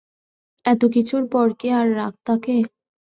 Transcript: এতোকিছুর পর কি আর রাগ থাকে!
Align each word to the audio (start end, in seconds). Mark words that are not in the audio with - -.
এতোকিছুর 0.65 1.23
পর 1.33 1.47
কি 1.59 1.67
আর 1.79 1.87
রাগ 1.97 2.13
থাকে! 2.27 2.55